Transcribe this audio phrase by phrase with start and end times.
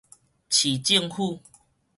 [0.49, 1.39] 市政府